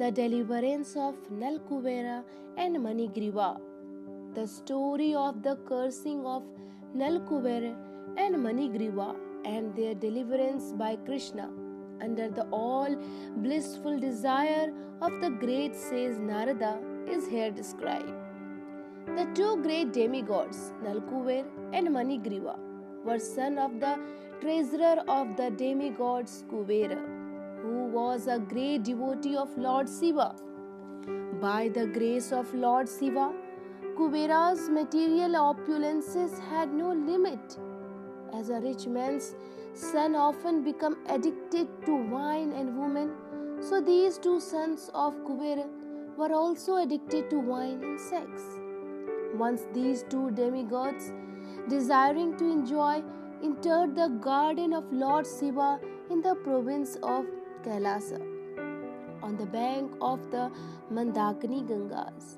the 0.00 0.10
deliverance 0.10 0.96
of 0.96 1.14
Nalkuvera 1.30 2.24
and 2.56 2.76
Manigriva. 2.84 3.60
The 4.34 4.46
story 4.46 5.14
of 5.14 5.42
the 5.42 5.56
cursing 5.70 6.24
of 6.24 6.42
Nalkuvera 6.96 7.74
and 8.16 8.36
Manigriva 8.36 9.14
and 9.44 9.76
their 9.76 9.94
deliverance 9.94 10.72
by 10.72 10.96
Krishna 10.96 11.50
under 12.00 12.30
the 12.30 12.46
all 12.50 12.96
blissful 13.44 14.00
desire 14.00 14.72
of 15.02 15.20
the 15.20 15.28
great 15.44 15.76
sage 15.76 16.16
Narada 16.16 16.78
is 17.06 17.28
here 17.28 17.50
described. 17.50 18.14
The 19.18 19.28
two 19.34 19.62
great 19.62 19.92
demigods, 19.92 20.72
Nalkuver 20.82 21.44
and 21.74 21.88
Manigriva, 21.88 22.58
were 23.04 23.18
son 23.18 23.58
of 23.58 23.78
the 23.80 23.98
treasurer 24.40 25.04
of 25.06 25.36
the 25.36 25.50
demigods 25.50 26.44
Kuvera, 26.50 27.00
was 27.90 28.26
a 28.26 28.38
great 28.38 28.84
devotee 28.84 29.36
of 29.36 29.56
Lord 29.58 29.88
Shiva. 29.88 30.34
By 31.40 31.68
the 31.68 31.86
grace 31.86 32.32
of 32.32 32.52
Lord 32.54 32.88
Shiva, 32.88 33.32
Kubera's 33.96 34.68
material 34.68 35.32
opulences 35.32 36.38
had 36.50 36.72
no 36.72 36.92
limit. 36.92 37.58
As 38.32 38.50
a 38.50 38.60
rich 38.60 38.86
man's 38.86 39.34
son 39.74 40.14
often 40.14 40.62
become 40.62 40.98
addicted 41.08 41.68
to 41.86 41.96
wine 42.10 42.52
and 42.52 42.78
women, 42.78 43.10
so 43.60 43.80
these 43.80 44.18
two 44.18 44.38
sons 44.40 44.90
of 44.94 45.14
Kubera 45.24 45.66
were 46.16 46.32
also 46.32 46.76
addicted 46.76 47.28
to 47.30 47.38
wine 47.38 47.82
and 47.82 48.00
sex. 48.00 48.42
Once 49.34 49.66
these 49.74 50.04
two 50.08 50.30
demigods, 50.30 51.12
desiring 51.68 52.36
to 52.36 52.44
enjoy, 52.44 53.02
entered 53.42 53.94
the 53.96 54.08
garden 54.20 54.72
of 54.72 54.92
Lord 54.92 55.26
Shiva 55.26 55.80
in 56.10 56.20
the 56.20 56.34
province 56.36 56.96
of 57.02 57.24
Kailasa, 57.64 58.20
on 59.22 59.36
the 59.36 59.46
bank 59.46 59.92
of 60.00 60.30
the 60.30 60.50
Mandakini 60.92 61.66
Gangas. 61.68 62.36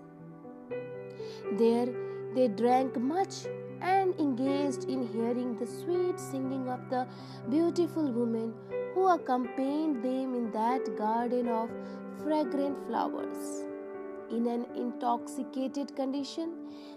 There 1.59 1.89
they 2.35 2.49
drank 2.49 2.97
much 2.99 3.47
and 3.81 4.19
engaged 4.19 4.85
in 4.85 5.07
hearing 5.07 5.57
the 5.59 5.67
sweet 5.67 6.19
singing 6.19 6.69
of 6.69 6.89
the 6.89 7.07
beautiful 7.51 8.11
women 8.11 8.55
who 8.95 9.09
accompanied 9.09 10.03
them 10.03 10.35
in 10.35 10.51
that 10.53 10.97
garden 10.97 11.49
of 11.49 11.71
fragrant 12.23 12.79
flowers. 12.87 13.65
In 14.31 14.47
an 14.47 14.67
intoxicated 14.75 15.95
condition, 15.95 16.53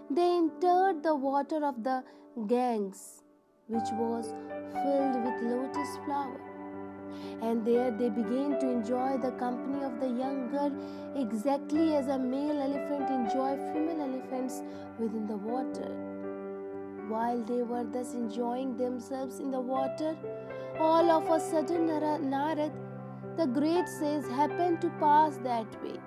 they 0.08 0.36
entered 0.36 1.02
the 1.02 1.14
water 1.14 1.64
of 1.64 1.82
the 1.82 2.02
Ganges, 2.46 3.22
which 3.66 3.90
was 3.92 4.32
filled 4.72 5.16
with 5.24 5.42
lotus 5.42 5.96
flower. 6.04 6.55
And 7.42 7.64
there 7.66 7.90
they 7.90 8.08
began 8.08 8.58
to 8.60 8.68
enjoy 8.68 9.18
the 9.18 9.32
company 9.32 9.84
of 9.84 10.00
the 10.00 10.08
young 10.08 10.48
girl 10.50 10.72
exactly 11.14 11.94
as 11.94 12.08
a 12.08 12.18
male 12.18 12.60
elephant 12.60 13.10
enjoys 13.10 13.60
female 13.72 14.00
elephants 14.00 14.62
within 14.98 15.26
the 15.26 15.36
water. 15.36 15.90
While 17.08 17.42
they 17.42 17.62
were 17.62 17.84
thus 17.84 18.14
enjoying 18.14 18.76
themselves 18.76 19.38
in 19.38 19.50
the 19.50 19.60
water, 19.60 20.16
all 20.80 21.10
of 21.10 21.30
a 21.30 21.38
sudden 21.38 21.88
Narad, 21.88 22.72
the 23.36 23.46
great 23.46 23.88
sage, 23.88 24.24
happened 24.24 24.80
to 24.80 24.88
pass 24.98 25.36
that 25.44 25.82
way. 25.82 26.00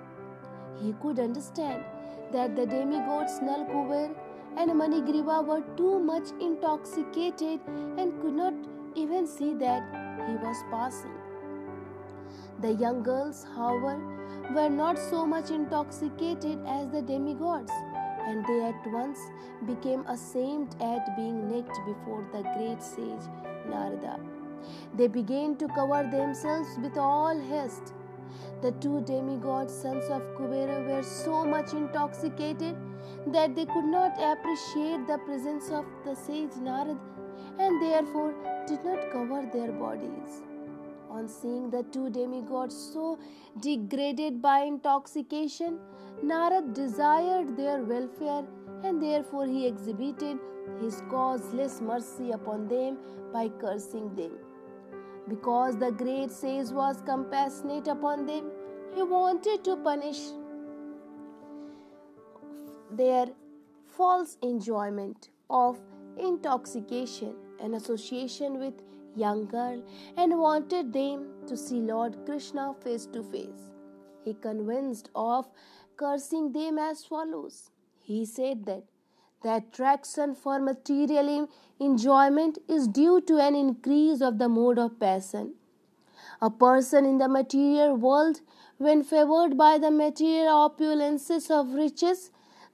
He 0.80 0.94
could 1.00 1.18
understand 1.18 1.84
that 2.32 2.56
the 2.56 2.66
demigods 2.66 3.38
Nalkuver 3.40 4.14
and 4.56 4.70
Manigriva 4.72 5.46
were 5.46 5.62
too 5.76 5.98
much 6.00 6.28
intoxicated 6.40 7.60
and 7.96 8.20
could 8.20 8.34
not 8.34 8.54
even 8.94 9.26
see 9.26 9.54
that 9.54 9.82
he 10.26 10.34
was 10.36 10.56
passing. 10.70 11.19
The 12.60 12.72
young 12.72 13.02
girls, 13.02 13.46
however, 13.56 13.98
were 14.54 14.68
not 14.68 14.98
so 14.98 15.24
much 15.26 15.50
intoxicated 15.50 16.58
as 16.66 16.90
the 16.90 17.00
demigods, 17.00 17.72
and 18.26 18.44
they 18.44 18.64
at 18.64 18.86
once 18.92 19.18
became 19.66 20.04
ashamed 20.06 20.76
at 20.82 21.16
being 21.16 21.48
naked 21.48 21.78
before 21.86 22.26
the 22.32 22.42
great 22.42 22.82
sage 22.82 23.28
Narada. 23.66 24.20
They 24.94 25.08
began 25.08 25.56
to 25.56 25.68
cover 25.68 26.02
themselves 26.10 26.68
with 26.82 26.98
all 26.98 27.40
haste. 27.40 27.94
The 28.60 28.72
two 28.72 29.00
demigod 29.02 29.70
sons 29.70 30.04
of 30.10 30.20
Kubera 30.36 30.86
were 30.86 31.02
so 31.02 31.46
much 31.46 31.72
intoxicated 31.72 32.76
that 33.28 33.54
they 33.54 33.64
could 33.64 33.86
not 33.86 34.20
appreciate 34.20 35.06
the 35.06 35.18
presence 35.24 35.70
of 35.70 35.86
the 36.04 36.14
sage 36.14 36.60
Narad 36.68 36.98
and 37.58 37.82
therefore 37.82 38.34
did 38.66 38.84
not 38.84 39.10
cover 39.10 39.48
their 39.50 39.72
bodies. 39.72 40.42
On 41.10 41.28
seeing 41.28 41.70
the 41.70 41.82
two 41.92 42.08
demigods 42.08 42.74
so 42.92 43.18
degraded 43.60 44.40
by 44.40 44.60
intoxication, 44.60 45.78
Narad 46.24 46.72
desired 46.72 47.56
their 47.56 47.82
welfare 47.82 48.44
and 48.84 49.02
therefore 49.02 49.46
he 49.46 49.66
exhibited 49.66 50.38
his 50.80 51.02
causeless 51.10 51.80
mercy 51.80 52.30
upon 52.30 52.68
them 52.68 52.98
by 53.32 53.48
cursing 53.48 54.14
them. 54.14 54.32
Because 55.28 55.76
the 55.78 55.90
great 55.90 56.30
sage 56.30 56.68
was 56.68 57.02
compassionate 57.04 57.88
upon 57.88 58.26
them, 58.26 58.50
he 58.94 59.02
wanted 59.02 59.64
to 59.64 59.76
punish 59.76 60.20
their 62.90 63.26
false 63.86 64.36
enjoyment 64.42 65.28
of 65.48 65.78
intoxication 66.18 67.34
and 67.60 67.74
association 67.74 68.58
with 68.58 68.74
young 69.16 69.46
girl 69.46 69.82
and 70.16 70.38
wanted 70.38 70.92
them 70.92 71.26
to 71.46 71.56
see 71.56 71.80
Lord 71.80 72.16
Krishna 72.24 72.74
face 72.82 73.06
to 73.06 73.22
face. 73.22 73.70
He 74.24 74.34
convinced 74.34 75.10
of 75.14 75.48
cursing 75.96 76.52
them 76.52 76.78
as 76.78 77.04
follows. 77.04 77.70
He 77.98 78.24
said 78.24 78.64
that 78.66 78.84
the 79.42 79.56
attraction 79.56 80.34
for 80.34 80.58
material 80.58 81.48
enjoyment 81.78 82.58
is 82.68 82.86
due 82.86 83.20
to 83.22 83.38
an 83.38 83.54
increase 83.54 84.20
of 84.20 84.38
the 84.38 84.48
mode 84.48 84.78
of 84.78 85.00
passion. 85.00 85.54
A 86.42 86.50
person 86.50 87.04
in 87.04 87.18
the 87.18 87.28
material 87.28 87.96
world, 87.96 88.40
when 88.76 89.02
favored 89.02 89.56
by 89.56 89.78
the 89.78 89.90
material 89.90 90.68
opulences 90.68 91.50
of 91.50 91.74
riches, 91.74 92.30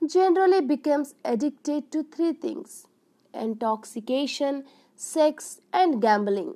generally 0.06 0.60
becomes 0.60 1.14
addicted 1.24 1.90
to 1.92 2.02
three 2.02 2.32
things 2.32 2.86
intoxication, 3.34 4.64
sex, 4.96 5.60
and 5.72 6.00
gambling. 6.00 6.54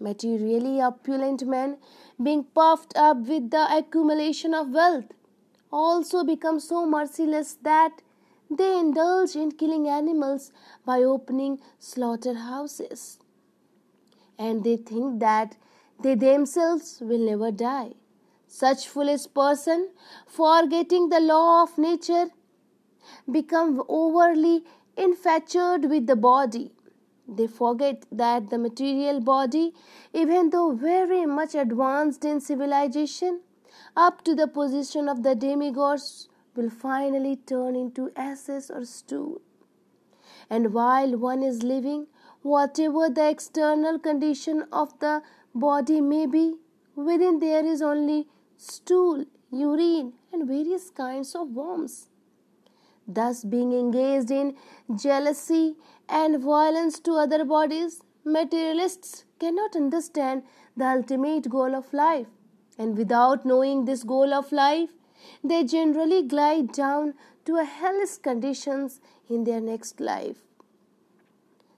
Materially 0.00 0.80
opulent 0.80 1.46
men, 1.46 1.76
being 2.22 2.44
puffed 2.44 2.96
up 2.96 3.18
with 3.18 3.50
the 3.50 3.66
accumulation 3.76 4.54
of 4.54 4.70
wealth, 4.70 5.06
also 5.72 6.24
become 6.24 6.60
so 6.60 6.86
merciless 6.86 7.54
that 7.62 8.02
they 8.50 8.78
indulge 8.78 9.34
in 9.34 9.50
killing 9.50 9.88
animals 9.88 10.52
by 10.86 11.02
opening 11.02 11.58
slaughterhouses. 11.78 13.18
And 14.38 14.62
they 14.62 14.76
think 14.76 15.20
that 15.20 15.56
they 16.02 16.14
themselves 16.14 16.98
will 17.00 17.18
never 17.18 17.50
die. 17.50 17.94
Such 18.46 18.86
foolish 18.86 19.26
person, 19.34 19.90
forgetting 20.26 21.08
the 21.08 21.20
law 21.20 21.62
of 21.64 21.76
nature, 21.76 22.26
become 23.30 23.82
overly 23.88 24.64
infatuated 24.96 25.90
with 25.90 26.06
the 26.06 26.16
body. 26.16 26.70
They 27.26 27.46
forget 27.46 28.04
that 28.12 28.50
the 28.50 28.58
material 28.58 29.20
body, 29.20 29.74
even 30.12 30.50
though 30.50 30.72
very 30.72 31.24
much 31.26 31.54
advanced 31.54 32.24
in 32.24 32.40
civilization, 32.40 33.40
up 33.96 34.22
to 34.24 34.34
the 34.34 34.46
position 34.46 35.08
of 35.08 35.22
the 35.22 35.34
demigods, 35.34 36.28
will 36.54 36.70
finally 36.70 37.36
turn 37.36 37.74
into 37.76 38.10
ashes 38.14 38.70
or 38.70 38.84
stool. 38.84 39.40
And 40.50 40.72
while 40.72 41.16
one 41.16 41.42
is 41.42 41.62
living, 41.62 42.06
whatever 42.42 43.08
the 43.08 43.28
external 43.28 43.98
condition 43.98 44.66
of 44.70 44.98
the 45.00 45.22
body 45.54 46.00
may 46.00 46.26
be, 46.26 46.56
within 46.94 47.38
there 47.38 47.64
is 47.64 47.80
only 47.82 48.28
stool, 48.56 49.24
urine, 49.50 50.12
and 50.32 50.46
various 50.46 50.90
kinds 50.90 51.34
of 51.34 51.48
worms. 51.48 52.08
Thus, 53.06 53.44
being 53.44 53.72
engaged 53.72 54.30
in 54.30 54.56
jealousy 54.96 55.76
and 56.08 56.42
violence 56.42 56.98
to 57.00 57.14
other 57.14 57.44
bodies, 57.44 58.02
materialists 58.24 59.24
cannot 59.38 59.76
understand 59.76 60.42
the 60.76 60.86
ultimate 60.86 61.48
goal 61.50 61.74
of 61.74 61.92
life. 61.92 62.28
And 62.78 62.96
without 62.96 63.44
knowing 63.44 63.84
this 63.84 64.02
goal 64.02 64.32
of 64.32 64.50
life, 64.52 64.90
they 65.42 65.64
generally 65.64 66.22
glide 66.22 66.72
down 66.72 67.14
to 67.44 67.56
a 67.56 67.64
hellish 67.64 68.16
conditions 68.16 69.00
in 69.28 69.44
their 69.44 69.60
next 69.60 70.00
life. 70.00 70.38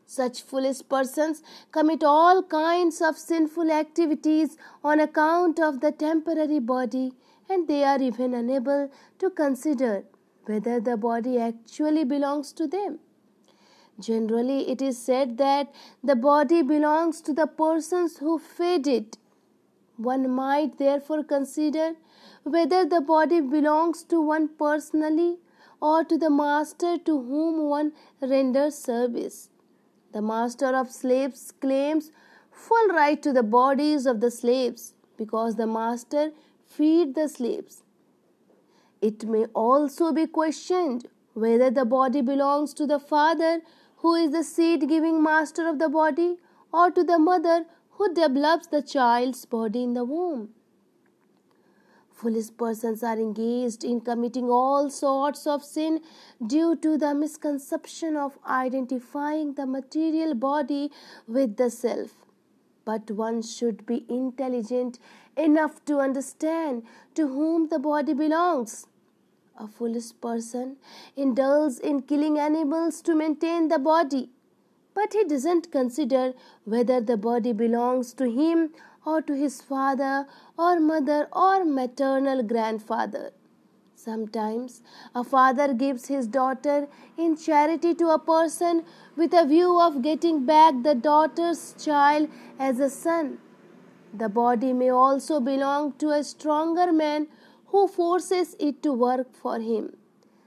Such 0.06 0.43
foolish 0.43 0.82
persons 0.88 1.43
commit 1.73 2.05
all 2.05 2.43
kinds 2.44 3.02
of 3.02 3.19
sinful 3.19 3.73
activities 3.73 4.56
on 4.84 5.00
account 5.00 5.58
of 5.58 5.81
the 5.81 5.90
temporary 5.90 6.61
body, 6.61 7.12
and 7.50 7.67
they 7.67 7.82
are 7.82 8.00
even 8.00 8.32
unable 8.32 8.90
to 9.19 9.31
consider 9.31 10.05
whether 10.47 10.81
the 10.81 10.97
body 10.97 11.39
actually 11.39 12.05
belongs 12.05 12.53
to 12.55 12.67
them. 12.67 12.99
Generally, 13.99 14.71
it 14.71 14.83
is 14.83 14.99
said 14.99 15.39
that 15.39 15.75
the 16.05 16.17
body 16.17 16.63
belongs 16.63 17.21
to 17.23 17.33
the 17.33 17.47
persons 17.47 18.19
who 18.19 18.39
feed 18.39 18.87
it, 18.87 19.19
One 19.97 20.31
might 20.31 20.79
therefore 20.79 21.25
consider 21.25 21.95
whether 22.45 22.85
the 22.85 23.01
body 23.01 23.41
belongs 23.41 24.03
to 24.05 24.21
one 24.21 24.49
personally 24.49 25.39
or 25.81 26.05
to 26.05 26.19
the 26.19 26.31
master 26.31 26.99
to 26.99 27.21
whom 27.23 27.69
one 27.69 27.93
renders 28.21 28.77
service. 28.77 29.51
The 30.13 30.23
master 30.23 30.75
of 30.77 30.91
slaves 30.93 31.53
claims 31.53 32.11
full 32.51 32.89
right 32.89 33.23
to 33.23 33.33
the 33.33 33.43
bodies 33.43 34.07
of 34.07 34.21
the 34.21 34.31
slaves 34.31 34.95
because 35.17 35.57
the 35.57 35.67
master 35.67 36.33
feed 36.65 37.15
the 37.15 37.29
slaves. 37.29 37.83
It 39.01 39.25
may 39.25 39.45
also 39.47 40.13
be 40.13 40.27
questioned 40.27 41.09
whether 41.35 41.71
the 41.71 41.85
body 41.85 42.23
belongs 42.23 42.73
to 42.75 42.87
the 42.87 42.99
father 42.99 43.61
who 43.99 44.15
is 44.15 44.31
the 44.31 44.43
seed 44.43 44.89
giving 44.89 45.23
master 45.23 45.69
of 45.69 45.79
the 45.79 45.89
body 45.89 46.37
or 46.73 46.91
to 46.91 47.05
the 47.05 47.19
mother 47.19 47.67
who 47.93 48.13
develops 48.15 48.67
the 48.67 48.83
child's 48.83 49.45
body 49.45 49.83
in 49.83 49.95
the 49.95 50.05
womb. 50.05 50.51
Foolish 52.11 52.49
persons 52.57 53.03
are 53.03 53.19
engaged 53.19 53.85
in 53.85 54.01
committing 54.01 54.49
all 54.49 54.89
sorts 54.89 55.47
of 55.47 55.63
sin 55.63 56.01
due 56.47 56.75
to 56.77 56.97
the 56.97 57.15
misconception 57.15 58.17
of 58.17 58.39
identifying 58.47 59.53
the 59.53 59.67
material 59.67 60.35
body 60.35 60.91
with 61.29 61.57
the 61.57 61.69
self. 61.71 62.13
But 62.87 63.11
one 63.11 63.43
should 63.43 63.85
be 63.85 64.07
intelligent 64.09 64.99
enough 65.37 65.85
to 65.85 65.99
understand 65.99 66.83
to 67.15 67.29
whom 67.29 67.69
the 67.69 67.79
body 67.79 68.15
belongs. 68.15 68.87
A 69.59 69.67
foolish 69.67 70.12
person 70.21 70.77
indulges 71.17 71.79
in 71.79 72.03
killing 72.03 72.38
animals 72.38 73.00
to 73.03 73.15
maintain 73.15 73.69
the 73.69 73.79
body, 73.79 74.31
but 74.94 75.12
he 75.12 75.25
doesn't 75.25 75.73
consider 75.73 76.35
whether 76.65 77.00
the 77.00 77.17
body 77.17 77.53
belongs 77.53 78.12
to 78.15 78.31
him 78.31 78.71
or 79.05 79.23
to 79.23 79.35
his 79.35 79.62
father 79.62 80.27
or 80.59 80.79
mother 80.81 81.29
or 81.33 81.65
maternal 81.65 82.43
grandfather. 82.43 83.33
Sometimes 83.94 84.83
a 85.15 85.25
father 85.25 85.73
gives 85.73 86.09
his 86.09 86.27
daughter 86.27 86.87
in 87.17 87.37
charity 87.37 87.94
to 87.94 88.09
a 88.09 88.19
person 88.19 88.85
with 89.17 89.33
a 89.33 89.47
view 89.47 89.81
of 89.81 90.03
getting 90.03 90.44
back 90.44 90.83
the 90.83 90.94
daughter's 90.94 91.75
child 91.83 92.29
as 92.59 92.79
a 92.79 92.91
son. 92.91 93.38
The 94.19 94.29
body 94.29 94.73
may 94.73 94.89
also 94.89 95.41
belong 95.41 95.93
to 95.99 96.11
a 96.11 96.25
stronger 96.25 96.93
man 96.93 97.29
who 97.67 97.87
forces 97.87 98.57
it 98.59 98.83
to 98.83 98.93
work 98.93 99.35
for 99.35 99.59
him. 99.61 99.97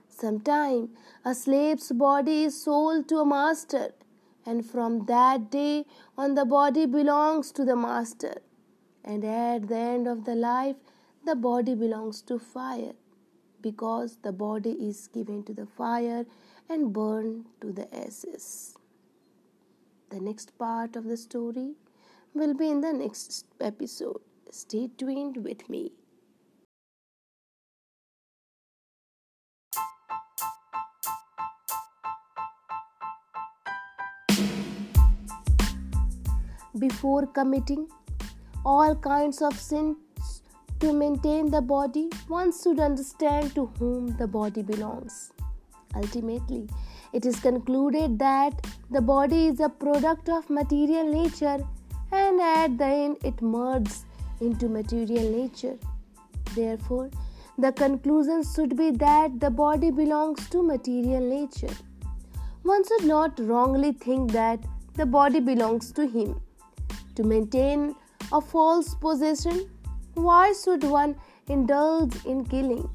Sometimes 0.07 0.89
a 1.23 1.35
slave's 1.35 1.91
body 1.91 2.43
is 2.45 2.61
sold 2.61 3.07
to 3.09 3.19
a 3.19 3.25
master, 3.25 3.93
and 4.45 4.65
from 4.65 5.05
that 5.05 5.49
day 5.51 5.85
on, 6.17 6.35
the 6.35 6.45
body 6.45 6.85
belongs 6.85 7.51
to 7.51 7.65
the 7.65 7.75
master 7.75 8.35
and 9.03 9.23
at 9.25 9.67
the 9.67 9.75
end 9.75 10.07
of 10.07 10.25
the 10.25 10.35
life 10.35 10.75
the 11.25 11.35
body 11.35 11.75
belongs 11.75 12.21
to 12.21 12.37
fire 12.39 12.93
because 13.61 14.17
the 14.23 14.31
body 14.31 14.71
is 14.89 15.07
given 15.07 15.43
to 15.43 15.53
the 15.53 15.65
fire 15.65 16.25
and 16.69 16.93
burned 16.93 17.45
to 17.61 17.71
the 17.71 17.87
ashes. 17.95 18.75
The 20.09 20.19
next 20.19 20.57
part 20.57 20.95
of 20.95 21.05
the 21.05 21.17
story 21.17 21.73
will 22.33 22.53
be 22.53 22.69
in 22.69 22.81
the 22.81 22.93
next 22.93 23.45
episode. 23.59 24.21
Stay 24.51 24.89
tuned 24.97 25.37
with 25.37 25.67
me. 25.69 25.91
Before 36.77 37.27
committing 37.27 37.87
all 38.65 38.95
kinds 38.95 39.41
of 39.41 39.59
sins 39.59 40.43
to 40.79 40.93
maintain 40.93 41.51
the 41.51 41.61
body, 41.61 42.09
one 42.27 42.53
should 42.57 42.79
understand 42.79 43.53
to 43.55 43.65
whom 43.79 44.15
the 44.17 44.27
body 44.27 44.61
belongs. 44.61 45.31
Ultimately, 45.95 46.69
it 47.11 47.25
is 47.25 47.39
concluded 47.39 48.17
that 48.19 48.65
the 48.89 49.01
body 49.01 49.47
is 49.47 49.59
a 49.59 49.67
product 49.67 50.29
of 50.29 50.49
material 50.49 51.11
nature 51.11 51.67
and 52.11 52.41
at 52.41 52.77
the 52.77 52.85
end 52.85 53.17
it 53.23 53.41
merges 53.41 54.05
into 54.41 54.67
material 54.67 55.29
nature. 55.29 55.77
Therefore, 56.55 57.09
the 57.57 57.71
conclusion 57.71 58.43
should 58.43 58.75
be 58.77 58.91
that 58.91 59.39
the 59.39 59.49
body 59.49 59.91
belongs 59.91 60.49
to 60.49 60.63
material 60.63 61.21
nature. 61.21 61.75
One 62.63 62.83
should 62.85 63.05
not 63.05 63.39
wrongly 63.39 63.91
think 63.91 64.31
that 64.31 64.59
the 64.95 65.05
body 65.05 65.39
belongs 65.39 65.91
to 65.93 66.07
him. 66.07 66.41
To 67.15 67.23
maintain 67.23 67.95
a 68.31 68.39
false 68.39 68.95
possession? 68.95 69.69
Why 70.13 70.53
should 70.53 70.83
one 70.83 71.15
indulge 71.47 72.25
in 72.25 72.45
killing? 72.45 72.89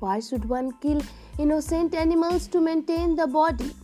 Why 0.00 0.20
should 0.20 0.44
one 0.48 0.72
kill 0.80 1.02
innocent 1.38 1.94
animals 1.94 2.46
to 2.48 2.60
maintain 2.60 3.16
the 3.16 3.26
body? 3.26 3.74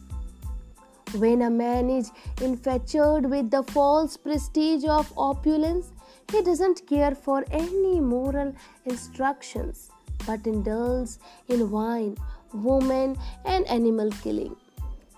When 1.17 1.43
a 1.43 1.51
man 1.51 1.91
is 1.91 2.11
infatuated 2.41 3.31
with 3.31 3.51
the 3.51 3.63
false 3.63 4.17
prestige 4.17 4.85
of 4.85 5.13
opulence, 5.17 5.93
he 6.31 6.43
doesn't 6.43 6.87
care 6.87 7.15
for 7.15 7.45
any 7.51 8.01
moral 8.01 8.55
instructions 8.87 9.91
but 10.27 10.47
indulges 10.47 11.19
in 11.49 11.71
wine, 11.71 12.17
women, 12.55 13.17
and 13.45 13.67
animal 13.67 14.11
killing. 14.23 14.57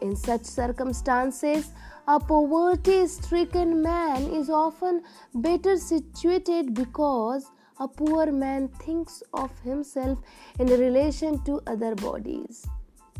In 0.00 0.16
such 0.16 0.44
circumstances, 0.44 1.70
a 2.08 2.18
poverty 2.18 3.06
stricken 3.06 3.80
man 3.80 4.22
is 4.22 4.50
often 4.50 5.02
better 5.34 5.76
situated 5.76 6.74
because 6.74 7.50
a 7.78 7.88
poor 7.88 8.32
man 8.32 8.68
thinks 8.68 9.22
of 9.32 9.50
himself 9.60 10.18
in 10.58 10.66
relation 10.66 11.42
to 11.44 11.60
other 11.66 11.94
bodies. 11.94 12.66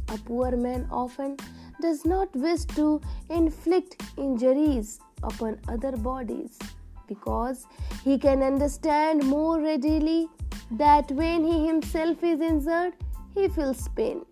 A 0.08 0.18
poor 0.18 0.56
man 0.56 0.86
often 0.90 1.36
does 1.80 2.04
not 2.04 2.34
wish 2.34 2.64
to 2.76 3.00
inflict 3.30 4.02
injuries 4.16 5.00
upon 5.22 5.58
other 5.68 5.92
bodies 5.96 6.58
because 7.06 7.66
he 8.02 8.18
can 8.18 8.42
understand 8.42 9.24
more 9.24 9.60
readily 9.60 10.28
that 10.70 11.10
when 11.12 11.44
he 11.44 11.66
himself 11.66 12.22
is 12.22 12.40
injured, 12.40 12.94
he 13.34 13.48
feels 13.48 13.88
pain. 13.88 14.24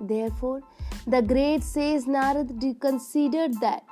Therefore, 0.00 0.62
the 1.06 1.22
great 1.22 1.62
sage 1.62 2.02
Narad 2.02 2.80
considered 2.80 3.60
that 3.60 3.84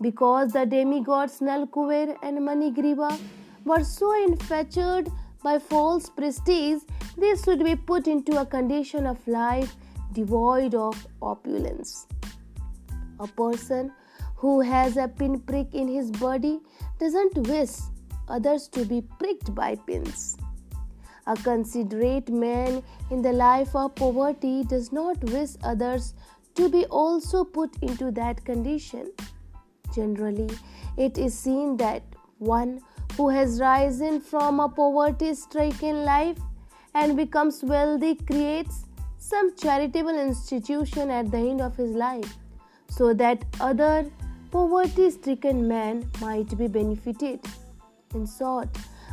because 0.00 0.52
the 0.52 0.64
demigods 0.66 1.40
Nalkuber 1.40 2.16
and 2.22 2.38
Manigriva 2.38 3.18
were 3.64 3.84
so 3.84 4.12
infatuated 4.24 5.12
by 5.42 5.58
false 5.58 6.08
prestige, 6.08 6.82
they 7.16 7.34
should 7.36 7.64
be 7.64 7.76
put 7.76 8.06
into 8.06 8.40
a 8.40 8.46
condition 8.46 9.06
of 9.06 9.26
life 9.26 9.76
devoid 10.12 10.74
of 10.74 11.06
opulence. 11.20 12.06
A 13.20 13.26
person 13.26 13.92
who 14.36 14.60
has 14.60 14.96
a 14.96 15.08
pinprick 15.08 15.74
in 15.74 15.88
his 15.88 16.10
body 16.10 16.60
doesn't 17.00 17.36
wish 17.48 17.70
others 18.28 18.68
to 18.68 18.84
be 18.84 19.02
pricked 19.18 19.54
by 19.54 19.74
pins. 19.74 20.36
A 21.26 21.36
considerate 21.36 22.30
man 22.30 22.82
in 23.10 23.20
the 23.20 23.32
life 23.32 23.74
of 23.74 23.94
poverty 23.94 24.64
does 24.64 24.92
not 24.92 25.22
wish 25.24 25.50
others 25.62 26.14
to 26.54 26.68
be 26.68 26.86
also 26.86 27.44
put 27.44 27.76
into 27.82 28.10
that 28.12 28.44
condition. 28.44 29.12
Generally, 29.94 30.50
it 30.96 31.18
is 31.18 31.38
seen 31.38 31.76
that 31.76 32.02
one 32.38 32.80
who 33.16 33.28
has 33.28 33.60
risen 33.60 34.20
from 34.20 34.60
a 34.60 34.68
poverty 34.68 35.34
stricken 35.34 36.04
life 36.04 36.38
and 36.94 37.16
becomes 37.16 37.62
wealthy 37.62 38.14
creates 38.14 38.87
some 39.28 39.54
charitable 39.56 40.18
institution 40.18 41.10
at 41.10 41.30
the 41.30 41.38
end 41.38 41.60
of 41.60 41.76
his 41.76 41.90
life 41.90 42.36
so 42.88 43.12
that 43.12 43.44
other 43.60 44.10
poverty 44.50 45.10
stricken 45.10 45.68
men 45.68 46.10
might 46.20 46.56
be 46.56 46.66
benefited. 46.66 47.40
In 48.14 48.26
short, 48.26 48.68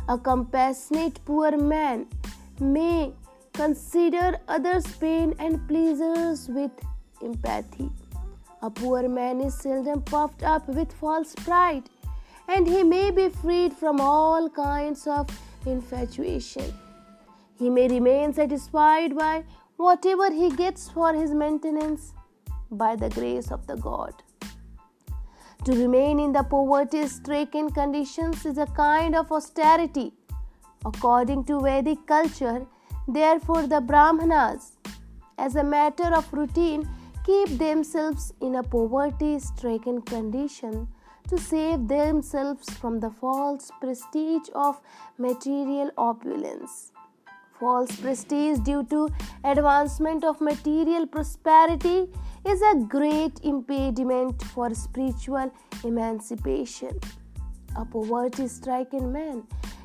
a 0.08 0.16
compassionate 0.16 1.20
poor 1.26 1.58
man 1.58 2.06
may 2.58 3.12
consider 3.52 4.38
others' 4.48 4.86
pain 4.96 5.34
and 5.38 5.68
pleasures 5.68 6.48
with 6.48 6.70
empathy. 7.22 7.90
A 8.62 8.70
poor 8.70 9.08
man 9.08 9.42
is 9.42 9.54
seldom 9.54 10.00
puffed 10.00 10.42
up 10.42 10.66
with 10.68 10.92
false 10.94 11.34
pride, 11.34 11.90
and 12.48 12.66
he 12.66 12.82
may 12.82 13.10
be 13.10 13.28
freed 13.28 13.74
from 13.74 14.00
all 14.00 14.48
kinds 14.48 15.06
of 15.06 15.28
infatuation. 15.66 16.72
He 17.58 17.68
may 17.68 17.88
remain 17.88 18.32
satisfied 18.32 19.14
by 19.14 19.44
whatever 19.76 20.30
he 20.30 20.50
gets 20.50 20.88
for 20.88 21.12
his 21.14 21.32
maintenance 21.32 22.14
by 22.70 22.96
the 22.96 23.08
grace 23.10 23.50
of 23.50 23.66
the 23.66 23.76
God. 23.76 24.14
To 25.64 25.72
remain 25.72 26.20
in 26.20 26.32
the 26.32 26.42
poverty 26.42 27.06
stricken 27.08 27.70
conditions 27.70 28.46
is 28.46 28.58
a 28.58 28.66
kind 28.66 29.14
of 29.14 29.32
austerity. 29.32 30.12
According 30.84 31.44
to 31.44 31.60
Vedic 31.60 32.06
culture, 32.06 32.66
therefore, 33.08 33.66
the 33.66 33.80
Brahmanas, 33.80 34.78
as 35.38 35.56
a 35.56 35.64
matter 35.64 36.14
of 36.14 36.32
routine, 36.32 36.88
keep 37.24 37.48
themselves 37.58 38.32
in 38.40 38.54
a 38.54 38.62
poverty 38.62 39.38
stricken 39.40 40.00
condition 40.02 40.86
to 41.28 41.36
save 41.36 41.88
themselves 41.88 42.70
from 42.74 43.00
the 43.00 43.10
false 43.10 43.72
prestige 43.80 44.48
of 44.54 44.80
material 45.18 45.90
opulence. 45.98 46.92
False 47.58 47.96
prestige 47.96 48.58
due 48.58 48.84
to 48.84 49.08
advancement 49.42 50.24
of 50.24 50.40
material 50.40 51.06
prosperity 51.06 52.06
is 52.44 52.60
a 52.60 52.74
great 52.86 53.40
impediment 53.42 54.42
for 54.42 54.74
spiritual 54.74 55.50
emancipation. 55.82 57.00
A 57.76 57.84
poverty 57.84 58.46
stricken 58.48 59.10
man 59.10 59.44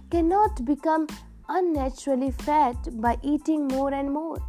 cannot 0.10 0.66
become 0.66 1.08
unnaturally 1.48 2.32
fat 2.32 2.76
by 3.02 3.18
eating 3.22 3.68
more 3.70 3.94
and 3.94 4.12
more. 4.12 4.40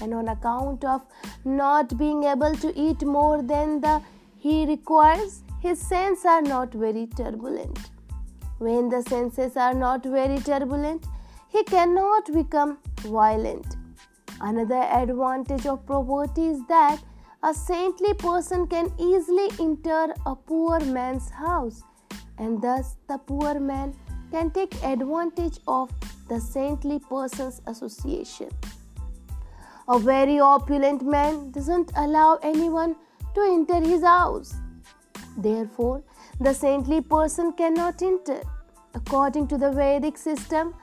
And 0.00 0.14
on 0.14 0.28
account 0.28 0.84
of 0.84 1.02
not 1.44 1.96
being 1.98 2.24
able 2.24 2.54
to 2.56 2.72
eat 2.78 3.02
more 3.02 3.42
than 3.42 3.80
the 3.80 4.00
he 4.38 4.66
requires, 4.66 5.42
his 5.60 5.78
senses 5.80 6.24
are 6.24 6.42
not 6.42 6.72
very 6.72 7.06
turbulent. 7.06 7.78
When 8.58 8.88
the 8.88 9.02
senses 9.02 9.56
are 9.56 9.74
not 9.74 10.04
very 10.04 10.38
turbulent, 10.38 11.06
he 11.54 11.62
cannot 11.62 12.30
become 12.34 12.78
violent. 13.02 13.76
Another 14.40 14.82
advantage 15.00 15.66
of 15.66 15.86
poverty 15.86 16.46
is 16.46 16.60
that 16.68 16.98
a 17.44 17.54
saintly 17.54 18.12
person 18.14 18.66
can 18.66 18.92
easily 18.98 19.48
enter 19.60 20.14
a 20.26 20.34
poor 20.34 20.80
man's 20.80 21.30
house, 21.30 21.82
and 22.38 22.60
thus 22.60 22.96
the 23.08 23.18
poor 23.18 23.60
man 23.60 23.94
can 24.32 24.50
take 24.50 24.74
advantage 24.82 25.58
of 25.68 25.92
the 26.28 26.40
saintly 26.40 26.98
person's 27.08 27.62
association. 27.68 28.48
A 29.88 29.98
very 29.98 30.40
opulent 30.40 31.02
man 31.02 31.50
doesn't 31.52 31.92
allow 31.94 32.38
anyone 32.42 32.96
to 33.34 33.42
enter 33.42 33.80
his 33.80 34.02
house. 34.02 34.54
Therefore, 35.36 36.02
the 36.40 36.52
saintly 36.52 37.00
person 37.00 37.52
cannot 37.52 38.02
enter. 38.02 38.40
According 38.94 39.46
to 39.48 39.58
the 39.58 39.70
Vedic 39.70 40.16
system, 40.16 40.74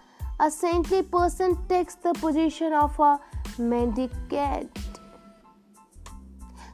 a 0.41 0.49
saintly 0.49 1.03
person 1.03 1.57
takes 1.69 1.95
the 1.95 2.13
position 2.13 2.73
of 2.73 2.99
a 2.99 3.19
mendicant 3.59 4.79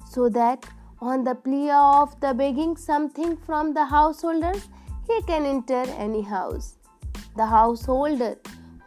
so 0.09 0.29
that 0.29 0.65
on 0.99 1.23
the 1.23 1.35
plea 1.35 1.69
of 1.71 2.19
the 2.21 2.33
begging 2.33 2.75
something 2.77 3.35
from 3.35 3.73
the 3.73 3.85
householders, 3.85 4.67
he 5.05 5.21
can 5.23 5.45
enter 5.45 5.83
any 6.05 6.21
house. 6.21 6.77
The 7.35 7.45
householder 7.45 8.37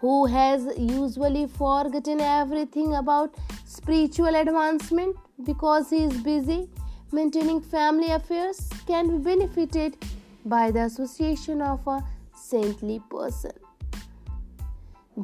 who 0.01 0.27
has 0.27 0.67
usually 0.77 1.47
forgotten 1.47 2.21
everything 2.21 2.95
about 2.95 3.37
spiritual 3.65 4.35
advancement 4.35 5.15
because 5.45 5.91
he 5.91 6.05
is 6.05 6.17
busy 6.23 6.69
maintaining 7.13 7.61
family 7.61 8.11
affairs 8.13 8.69
can 8.87 9.09
be 9.11 9.19
benefited 9.23 9.97
by 10.45 10.71
the 10.71 10.85
association 10.85 11.61
of 11.61 11.87
a 11.87 12.03
saintly 12.35 13.01
person. 13.11 13.53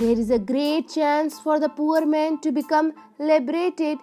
There 0.01 0.19
is 0.21 0.29
a 0.29 0.39
great 0.39 0.91
chance 0.91 1.41
for 1.41 1.59
the 1.59 1.71
poor 1.71 2.05
man 2.05 2.39
to 2.43 2.53
become 2.53 2.93
liberated 3.19 3.97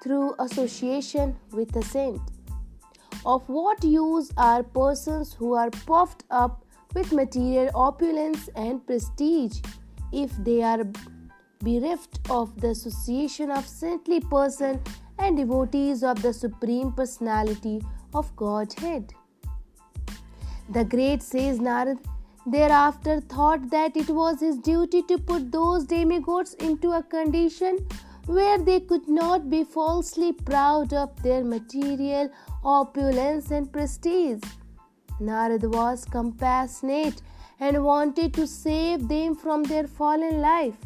through 0.00 0.36
association 0.38 1.34
with 1.50 1.74
a 1.74 1.82
saint. 1.82 2.20
Of 3.24 3.48
what 3.48 3.82
use 3.82 4.30
are 4.36 4.62
persons 4.62 5.34
who 5.34 5.54
are 5.54 5.70
puffed 5.84 6.22
up 6.30 6.64
with 6.94 7.12
material 7.12 7.72
opulence 7.74 8.48
and 8.54 8.86
prestige 8.86 9.58
if 10.12 10.30
they 10.44 10.62
are 10.62 10.84
bereft 11.58 12.20
of 12.30 12.60
the 12.60 12.68
association 12.68 13.50
of 13.50 13.66
saintly 13.66 14.20
person 14.20 14.80
and 15.18 15.36
devotees 15.36 16.04
of 16.04 16.22
the 16.22 16.32
supreme 16.32 16.92
personality 16.92 17.80
of 18.14 18.36
Godhead. 18.36 19.12
The 20.68 20.84
great 20.84 21.20
says 21.20 21.58
Narad 21.58 21.98
thereafter 22.46 23.20
thought 23.20 23.70
that 23.70 23.96
it 23.96 24.08
was 24.08 24.40
his 24.40 24.58
duty 24.58 25.02
to 25.02 25.18
put 25.18 25.50
those 25.50 25.84
demigods 25.84 26.54
into 26.54 26.92
a 26.92 27.02
condition 27.02 27.78
where 28.26 28.58
they 28.58 28.80
could 28.80 29.08
not 29.08 29.50
be 29.50 29.64
falsely 29.64 30.32
proud 30.32 30.92
of 30.92 31.22
their 31.22 31.44
material 31.44 32.30
opulence 32.64 33.50
and 33.50 33.72
prestige. 33.72 34.40
Narad 35.20 35.62
was 35.72 36.04
compassionate 36.04 37.22
and 37.60 37.82
wanted 37.84 38.34
to 38.34 38.46
save 38.46 39.08
them 39.08 39.34
from 39.34 39.62
their 39.62 39.86
fallen 39.86 40.40
life. 40.40 40.76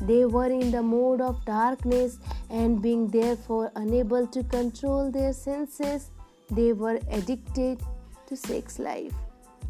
They 0.00 0.24
were 0.24 0.46
in 0.46 0.70
the 0.70 0.82
mode 0.82 1.20
of 1.20 1.44
darkness 1.44 2.18
and 2.50 2.82
being 2.82 3.08
therefore 3.08 3.70
unable 3.76 4.26
to 4.26 4.42
control 4.44 5.10
their 5.10 5.32
senses, 5.32 6.10
they 6.50 6.72
were 6.72 6.98
addicted 7.10 7.80
to 8.26 8.36
sex 8.36 8.78
life. 8.78 9.14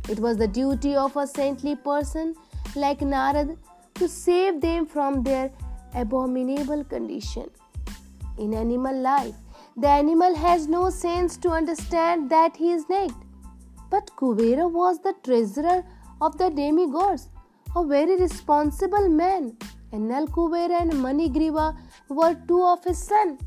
It 0.09 0.19
was 0.19 0.37
the 0.37 0.49
duty 0.49 0.97
of 0.97 1.17
a 1.17 1.27
saintly 1.27 1.77
person 1.77 2.35
like 2.75 3.01
Narad 3.01 3.57
to 3.95 4.09
save 4.09 4.61
them 4.61 4.87
from 4.87 5.23
their 5.23 5.53
abominable 5.95 6.85
condition. 6.85 7.51
In 8.39 8.55
animal 8.55 8.99
life, 8.99 9.35
the 9.77 9.89
animal 9.89 10.35
has 10.35 10.67
no 10.67 10.91
sense 10.91 11.37
to 11.39 11.51
understand 11.51 12.31
that 12.31 12.57
he 12.57 12.73
is 12.73 12.89
naked. 12.89 13.17
But 13.91 14.11
Kuvera 14.17 14.71
was 14.71 15.01
the 15.01 15.15
treasurer 15.23 15.85
of 16.21 16.37
the 16.39 16.51
demigods, 16.51 17.29
a 17.77 17.85
very 17.85 18.17
responsible 18.17 19.09
man, 19.09 19.57
and 19.93 20.09
Nal 20.09 20.27
Kuvera 20.27 20.81
and 20.81 20.93
Manigriva 20.93 21.77
were 22.09 22.35
two 22.49 22.63
of 22.63 22.85
his 22.85 22.99
sons. 22.99 23.41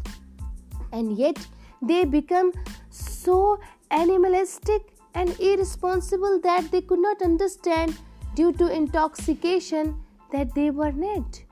And 0.92 1.18
yet 1.18 1.38
they 1.82 2.06
became 2.06 2.52
so 2.90 3.60
animalistic 3.92 4.95
and 5.16 5.40
irresponsible 5.40 6.40
that 6.42 6.70
they 6.72 6.82
could 6.82 7.00
not 7.00 7.22
understand 7.22 7.98
due 8.36 8.52
to 8.54 8.68
intoxication 8.68 9.96
that 10.32 10.54
they 10.54 10.70
were 10.70 10.92
naked. 10.92 11.44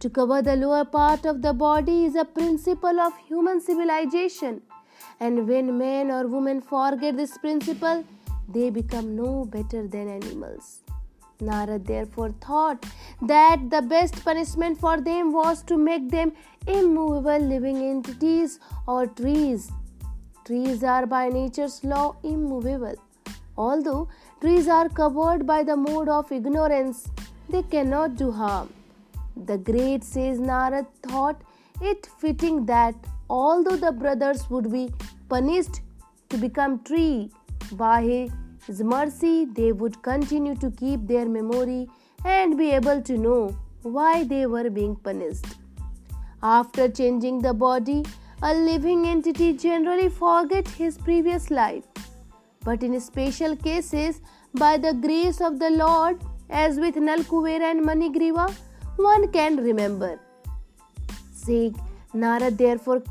To 0.00 0.10
cover 0.10 0.42
the 0.42 0.56
lower 0.56 0.84
part 0.84 1.24
of 1.24 1.40
the 1.40 1.52
body 1.52 2.04
is 2.04 2.16
a 2.16 2.24
principle 2.24 3.00
of 3.00 3.16
human 3.26 3.60
civilization, 3.60 4.60
and 5.20 5.48
when 5.48 5.78
men 5.78 6.10
or 6.10 6.26
women 6.26 6.60
forget 6.60 7.16
this 7.16 7.38
principle, 7.38 8.04
they 8.48 8.68
become 8.70 9.16
no 9.16 9.44
better 9.44 9.86
than 9.86 10.08
animals. 10.08 10.80
Narad 11.40 11.86
therefore 11.86 12.32
thought 12.40 12.84
that 13.22 13.70
the 13.70 13.80
best 13.82 14.22
punishment 14.24 14.78
for 14.78 15.00
them 15.00 15.32
was 15.32 15.62
to 15.62 15.76
make 15.76 16.10
them 16.10 16.32
immovable 16.66 17.38
living 17.38 17.78
entities 17.82 18.60
or 18.86 19.06
trees. 19.06 19.70
Trees 20.44 20.84
are 20.84 21.06
by 21.06 21.28
nature's 21.30 21.82
law 21.82 22.16
immovable. 22.22 22.94
Although 23.56 24.08
trees 24.40 24.68
are 24.68 24.88
covered 24.88 25.46
by 25.46 25.62
the 25.62 25.76
mode 25.76 26.08
of 26.08 26.30
ignorance, 26.32 27.08
they 27.48 27.62
cannot 27.62 28.16
do 28.16 28.30
harm. 28.30 28.72
The 29.36 29.58
great 29.58 30.04
sage 30.04 30.38
Narad 30.38 30.86
thought 31.02 31.40
it 31.80 32.08
fitting 32.18 32.66
that 32.66 32.94
although 33.28 33.76
the 33.76 33.92
brothers 33.92 34.48
would 34.50 34.70
be 34.70 34.92
punished 35.28 35.80
to 36.30 36.38
become 36.38 36.82
tree 36.84 37.30
by 37.72 38.02
his 38.66 38.82
mercy, 38.82 39.44
they 39.44 39.72
would 39.72 40.02
continue 40.02 40.54
to 40.56 40.70
keep 40.70 41.06
their 41.06 41.26
memory 41.26 41.88
and 42.24 42.56
be 42.56 42.70
able 42.70 43.02
to 43.02 43.18
know 43.18 43.56
why 43.82 44.24
they 44.24 44.46
were 44.46 44.70
being 44.70 44.96
punished. 44.96 45.46
After 46.42 46.88
changing 46.88 47.40
the 47.40 47.54
body, 47.54 48.04
a 48.42 48.54
living 48.54 49.06
entity 49.06 49.52
generally 49.52 50.08
forgets 50.08 50.72
his 50.74 50.98
previous 50.98 51.50
life. 51.50 51.84
But 52.64 52.82
in 52.82 52.98
special 53.00 53.56
cases, 53.56 54.20
by 54.54 54.76
the 54.78 54.94
grace 54.94 55.40
of 55.40 55.58
the 55.58 55.70
Lord, 55.70 56.22
as 56.48 56.78
with 56.78 56.94
Nalkuvera 56.96 57.70
and 57.70 57.84
Manigriva, 57.84 58.52
one 58.96 59.30
can 59.32 59.56
remember. 59.56 60.20
Sig 61.32 61.76
Narad 62.14 62.56
therefore 62.56 63.02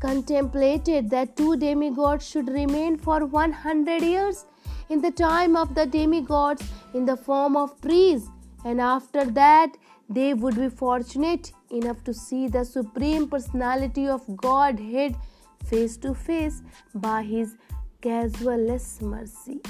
contemplated 0.00 1.10
that 1.10 1.36
two 1.36 1.56
demigods 1.56 2.28
should 2.28 2.48
remain 2.48 2.96
for 2.96 3.24
100 3.24 4.02
years 4.02 4.44
in 4.88 5.00
the 5.00 5.10
time 5.10 5.56
of 5.56 5.74
the 5.74 5.86
demigods 5.86 6.62
in 6.92 7.04
the 7.04 7.16
form 7.16 7.56
of 7.56 7.80
trees, 7.80 8.28
and 8.64 8.80
after 8.80 9.24
that 9.24 9.76
they 10.08 10.34
would 10.34 10.56
be 10.56 10.68
fortunate 10.68 11.52
enough 11.70 12.04
to 12.04 12.12
see 12.12 12.48
the 12.48 12.64
Supreme 12.64 13.28
Personality 13.28 14.06
of 14.06 14.36
Godhead 14.36 15.16
face 15.64 15.96
to 15.98 16.14
face 16.14 16.62
by 16.94 17.22
His 17.22 17.56
casualless 18.02 19.00
mercy. 19.00 19.60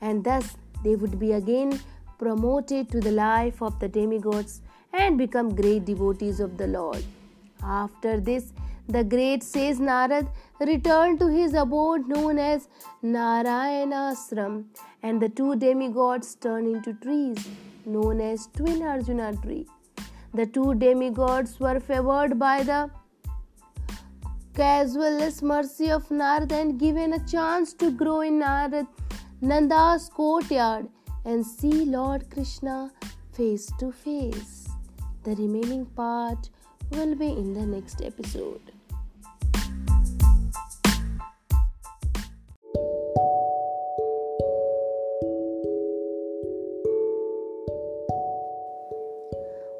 And 0.00 0.24
thus 0.24 0.56
they 0.84 0.96
would 0.96 1.18
be 1.18 1.32
again 1.32 1.80
promoted 2.18 2.90
to 2.90 3.00
the 3.00 3.12
life 3.12 3.62
of 3.62 3.78
the 3.80 3.88
demigods 3.88 4.60
and 4.92 5.18
become 5.18 5.54
great 5.54 5.84
devotees 5.84 6.40
of 6.40 6.56
the 6.56 6.66
Lord. 6.66 7.04
After 7.62 8.20
this, 8.20 8.52
the 8.88 9.04
great 9.04 9.42
sage 9.42 9.76
Narad 9.76 10.28
returned 10.60 11.20
to 11.20 11.26
his 11.26 11.54
abode 11.54 12.08
known 12.08 12.38
as 12.38 12.68
Narayanasram, 13.04 14.64
and 15.02 15.20
the 15.20 15.28
two 15.28 15.56
demigods 15.56 16.34
turned 16.36 16.74
into 16.74 16.94
trees 16.94 17.48
known 17.84 18.20
as 18.20 18.46
Twin 18.56 18.82
Arjuna 18.82 19.36
tree. 19.42 19.66
The 20.32 20.46
two 20.46 20.74
demigods 20.74 21.58
were 21.60 21.80
favored 21.80 22.38
by 22.38 22.62
the 22.62 22.90
casualless 24.58 25.40
mercy 25.40 25.88
of 25.88 26.08
Narad 26.08 26.50
and 26.50 26.80
given 26.80 27.12
a 27.12 27.24
chance 27.24 27.72
to 27.74 27.92
grow 27.92 28.22
in 28.22 28.40
Narad 28.40 28.88
Nanda's 29.40 30.08
courtyard 30.12 30.88
and 31.24 31.46
see 31.46 31.84
Lord 31.84 32.28
Krishna 32.28 32.90
face 33.32 33.70
to 33.78 33.92
face. 33.92 34.66
The 35.22 35.36
remaining 35.36 35.86
part 35.86 36.50
will 36.90 37.14
be 37.14 37.28
in 37.28 37.54
the 37.54 37.66
next 37.66 38.02
episode. 38.02 38.72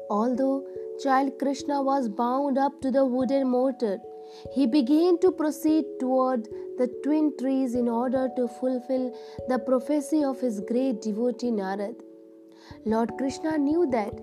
Although 0.09 0.63
child 1.03 1.37
Krishna 1.37 1.81
was 1.81 2.07
bound 2.07 2.57
up 2.57 2.81
to 2.81 2.91
the 2.91 3.03
wooden 3.03 3.49
mortar, 3.49 3.99
he 4.53 4.65
began 4.67 5.19
to 5.19 5.31
proceed 5.31 5.85
toward 5.99 6.47
the 6.77 6.87
twin 7.03 7.33
trees 7.37 7.75
in 7.75 7.87
order 7.87 8.29
to 8.35 8.47
fulfill 8.47 9.13
the 9.47 9.59
prophecy 9.59 10.23
of 10.23 10.39
his 10.39 10.59
great 10.61 11.01
devotee 11.01 11.51
Narad. 11.51 11.95
Lord 12.85 13.11
Krishna 13.17 13.57
knew 13.57 13.87
that 13.91 14.15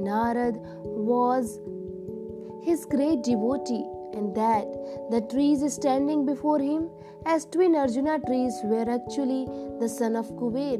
Narad 0.00 0.56
was 0.84 1.60
his 2.62 2.84
great 2.84 3.22
devotee 3.22 3.84
and 4.14 4.34
that 4.34 4.66
the 5.10 5.20
trees 5.30 5.72
standing 5.72 6.24
before 6.24 6.58
him 6.58 6.88
as 7.26 7.44
twin 7.46 7.74
Arjuna 7.74 8.20
trees 8.26 8.54
were 8.64 8.88
actually 8.88 9.46
the 9.80 9.88
son 9.88 10.16
of 10.16 10.30
Kuber. 10.32 10.78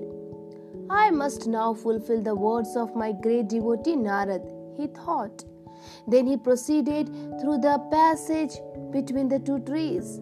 I 0.90 1.10
must 1.10 1.46
now 1.46 1.74
fulfill 1.74 2.22
the 2.22 2.34
words 2.34 2.76
of 2.76 2.96
my 2.96 3.12
great 3.12 3.48
devotee 3.48 3.96
Narad, 3.96 4.50
he 4.76 4.86
thought. 4.86 5.44
Then 6.06 6.26
he 6.26 6.36
proceeded 6.36 7.08
through 7.40 7.58
the 7.58 7.78
passage 7.90 8.58
between 8.92 9.28
the 9.28 9.38
two 9.38 9.58
trees. 9.60 10.20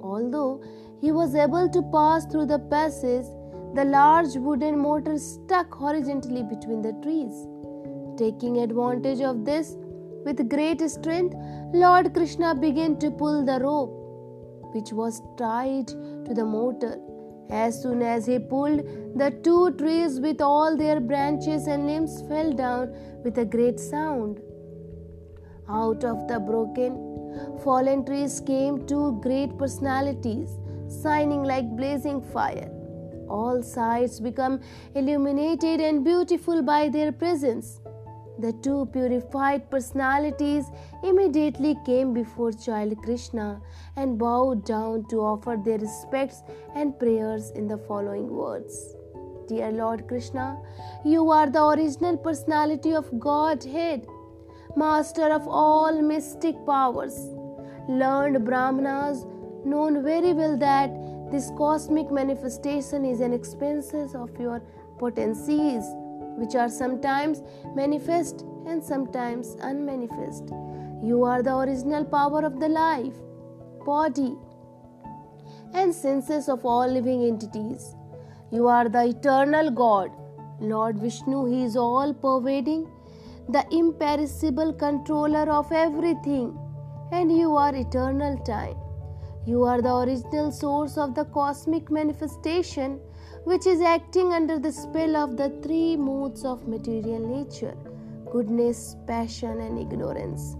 Although 0.00 0.62
he 1.00 1.12
was 1.12 1.34
able 1.34 1.68
to 1.68 1.82
pass 1.92 2.26
through 2.26 2.46
the 2.46 2.58
passage, 2.58 3.26
the 3.74 3.84
large 3.84 4.34
wooden 4.36 4.78
mortar 4.78 5.18
stuck 5.18 5.74
horizontally 5.74 6.42
between 6.42 6.82
the 6.82 6.92
trees. 7.02 7.46
Taking 8.18 8.58
advantage 8.58 9.20
of 9.20 9.44
this, 9.44 9.76
with 10.24 10.48
great 10.48 10.80
strength, 10.90 11.34
Lord 11.72 12.14
Krishna 12.14 12.54
began 12.54 12.98
to 12.98 13.10
pull 13.10 13.44
the 13.44 13.58
rope 13.58 14.02
which 14.72 14.92
was 14.92 15.22
tied 15.36 15.88
to 15.88 16.34
the 16.34 16.44
mortar. 16.44 16.98
As 17.50 17.80
soon 17.82 18.02
as 18.02 18.26
he 18.26 18.38
pulled, 18.38 18.80
the 19.16 19.30
two 19.44 19.72
trees 19.72 20.20
with 20.20 20.40
all 20.40 20.76
their 20.76 21.00
branches 21.00 21.66
and 21.66 21.86
limbs 21.86 22.22
fell 22.28 22.52
down 22.52 22.94
with 23.24 23.38
a 23.38 23.44
great 23.44 23.78
sound. 23.78 24.40
Out 25.68 26.04
of 26.04 26.26
the 26.28 26.40
broken, 26.40 27.11
fallen 27.62 28.04
trees 28.04 28.40
came 28.40 28.86
two 28.86 29.18
great 29.22 29.56
personalities, 29.58 30.50
shining 31.02 31.42
like 31.42 31.76
blazing 31.76 32.20
fire. 32.20 32.70
All 33.28 33.62
sides 33.62 34.20
become 34.20 34.60
illuminated 34.94 35.80
and 35.80 36.04
beautiful 36.04 36.62
by 36.62 36.88
their 36.88 37.12
presence. 37.12 37.80
The 38.38 38.52
two 38.54 38.86
purified 38.92 39.70
personalities 39.70 40.66
immediately 41.02 41.76
came 41.86 42.12
before 42.12 42.52
child 42.52 42.96
Krishna 43.02 43.60
and 43.96 44.18
bowed 44.18 44.64
down 44.64 45.04
to 45.10 45.20
offer 45.20 45.60
their 45.62 45.78
respects 45.78 46.42
and 46.74 46.98
prayers 46.98 47.50
in 47.50 47.68
the 47.68 47.78
following 47.78 48.28
words 48.28 48.96
Dear 49.48 49.70
Lord 49.70 50.08
Krishna, 50.08 50.58
you 51.04 51.30
are 51.30 51.48
the 51.50 51.64
original 51.64 52.16
personality 52.16 52.94
of 52.94 53.20
Godhead 53.20 54.06
master 54.76 55.30
of 55.32 55.46
all 55.48 56.00
mystic 56.00 56.54
powers. 56.66 57.14
Learned 57.88 58.44
Brahmanas 58.44 59.26
known 59.64 60.02
very 60.02 60.32
well 60.32 60.56
that 60.58 60.90
this 61.30 61.50
cosmic 61.56 62.10
manifestation 62.10 63.04
is 63.04 63.20
an 63.20 63.32
expanse 63.32 63.92
of 63.94 64.30
your 64.38 64.62
potencies, 64.98 65.84
which 66.36 66.54
are 66.54 66.68
sometimes 66.68 67.42
manifest 67.74 68.44
and 68.66 68.82
sometimes 68.82 69.56
unmanifest. 69.60 70.50
You 71.02 71.24
are 71.24 71.42
the 71.42 71.56
original 71.56 72.04
power 72.04 72.44
of 72.44 72.60
the 72.60 72.68
life, 72.68 73.14
body, 73.84 74.36
and 75.74 75.94
senses 75.94 76.48
of 76.48 76.64
all 76.64 76.86
living 76.86 77.24
entities. 77.24 77.94
You 78.50 78.68
are 78.68 78.88
the 78.88 79.04
eternal 79.04 79.70
God. 79.70 80.10
Lord 80.60 80.98
Vishnu, 80.98 81.46
He 81.46 81.64
is 81.64 81.76
all 81.76 82.12
pervading 82.14 82.86
the 83.48 83.64
imperishable 83.70 84.72
controller 84.74 85.50
of 85.50 85.70
everything, 85.72 86.56
and 87.10 87.36
you 87.36 87.56
are 87.56 87.74
eternal 87.74 88.38
time. 88.38 88.76
You 89.44 89.64
are 89.64 89.82
the 89.82 89.94
original 89.94 90.52
source 90.52 90.96
of 90.96 91.14
the 91.14 91.24
cosmic 91.24 91.90
manifestation 91.90 93.00
which 93.44 93.66
is 93.66 93.80
acting 93.80 94.32
under 94.32 94.58
the 94.58 94.70
spell 94.70 95.16
of 95.16 95.36
the 95.36 95.50
three 95.62 95.96
modes 95.96 96.44
of 96.44 96.68
material 96.68 97.18
nature 97.18 97.76
goodness, 98.30 98.96
passion, 99.06 99.60
and 99.60 99.78
ignorance. 99.78 100.56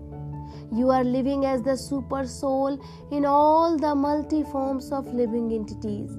You 0.70 0.90
are 0.90 1.04
living 1.04 1.46
as 1.46 1.62
the 1.62 1.74
super 1.74 2.26
soul 2.26 2.78
in 3.10 3.24
all 3.24 3.78
the 3.78 3.94
multi 3.94 4.42
forms 4.42 4.92
of 4.92 5.06
living 5.06 5.52
entities, 5.52 6.10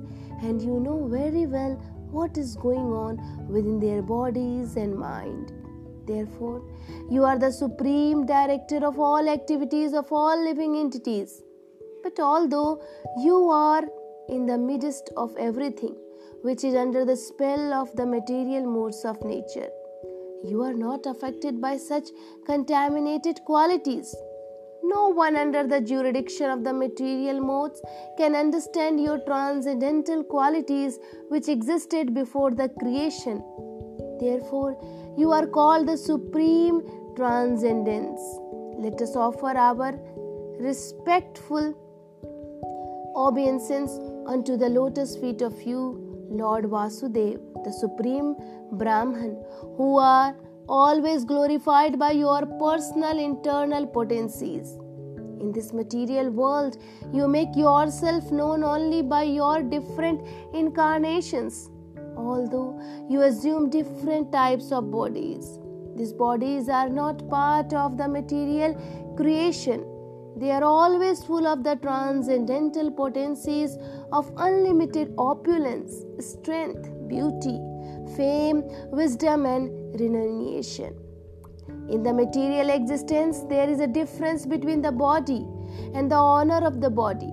and 0.41 0.60
you 0.60 0.80
know 0.80 1.08
very 1.08 1.45
well 1.45 1.76
what 2.10 2.38
is 2.38 2.56
going 2.56 2.91
on 2.91 3.47
within 3.47 3.80
their 3.80 4.02
bodies 4.02 4.78
and 4.78 4.95
mind. 4.95 5.52
Therefore, 6.06 6.62
you 7.10 7.24
are 7.24 7.38
the 7.39 7.52
supreme 7.52 8.26
director 8.26 8.86
of 8.86 9.00
all 9.00 9.30
activities 9.30 9.94
of 9.94 10.12
all 10.12 10.42
living 10.44 10.76
entities. 10.76 11.42
But 12.04 12.20
although 12.20 12.82
you 13.22 13.50
are 13.50 13.84
in 14.30 14.46
the 14.46 14.58
midst 14.58 15.10
of 15.16 15.36
everything 15.38 15.96
which 16.42 16.63
is 16.63 16.76
under 16.76 17.06
the 17.06 17.16
spell 17.16 17.74
of 17.74 17.96
the 17.96 18.06
material 18.06 18.66
modes 18.66 19.06
of 19.06 19.24
nature, 19.24 19.70
you 20.44 20.62
are 20.62 20.74
not 20.74 21.06
affected 21.06 21.62
by 21.62 21.78
such 21.78 22.10
contaminated 22.46 23.39
qualities. 23.46 24.13
No 24.84 25.08
one 25.08 25.38
under 25.38 25.66
the 25.66 25.80
jurisdiction 25.80 26.50
of 26.50 26.66
the 26.66 26.74
material 26.74 27.39
modes 27.39 27.82
can 28.18 28.36
understand 28.36 29.02
your 29.02 29.20
transcendental 29.20 30.26
qualities 30.26 31.00
which 31.30 31.48
existed 31.48 32.13
before 32.13 32.52
the 32.52 32.68
creation. 32.68 33.42
Therefore, 34.19 34.78
you 35.17 35.32
are 35.32 35.47
called 35.47 35.88
the 35.88 35.97
Supreme 35.97 36.82
Transcendence. 37.15 38.21
Let 38.78 39.02
us 39.02 39.15
offer 39.15 39.58
our 39.58 39.93
respectful 40.60 41.73
obeisance 43.15 43.91
unto 44.28 44.58
the 44.58 44.69
lotus 44.69 45.17
feet 45.17 45.41
of 45.41 45.62
you, 45.62 46.28
Lord 46.30 46.65
Vasudev, 46.65 47.39
the 47.63 47.71
Supreme 47.71 48.36
Brahman, 48.71 49.43
who 49.78 49.97
are 49.97 50.36
always 50.67 51.26
glorified 51.26 51.99
by 51.99 52.12
your 52.12 52.45
personal 52.45 53.19
internal 53.19 53.86
potencies. 53.86 54.78
In 55.39 55.52
this 55.52 55.73
material 55.73 56.30
world, 56.30 56.78
you 57.12 57.28
make 57.28 57.56
yourself 57.56 58.32
known 58.32 58.63
only 58.63 59.02
by 59.02 59.23
your 59.23 59.62
different 59.62 60.21
incarnations 60.54 61.69
although 62.17 62.80
you 63.10 63.21
assume 63.21 63.69
different 63.69 64.32
types 64.32 64.71
of 64.71 64.91
bodies. 64.91 65.60
These 65.95 66.13
bodies 66.13 66.69
are 66.69 66.89
not 66.89 67.28
part 67.30 67.73
of 67.73 67.97
the 67.97 68.08
material 68.08 68.73
creation. 69.15 69.86
They 70.38 70.49
are 70.49 70.63
always 70.63 71.23
full 71.23 71.45
of 71.45 71.63
the 71.63 71.76
transcendental 71.76 72.89
potencies 72.89 73.78
of 74.12 74.32
unlimited 74.38 75.13
opulence, 75.17 76.04
strength, 76.19 76.89
beauty, 77.08 77.60
fame, 78.17 78.63
wisdom, 78.91 79.45
and 79.45 79.69
renunciation. 79.99 80.95
In 81.89 82.02
the 82.02 82.13
material 82.13 82.71
existence, 82.71 83.41
there 83.49 83.69
is 83.69 83.80
a 83.80 83.88
difference 83.88 84.45
between 84.45 84.82
the 84.82 84.91
body 84.91 85.45
and 85.93 86.10
the 86.10 86.15
honor 86.15 86.65
of 86.65 86.82
the 86.82 86.89
body. 86.89 87.32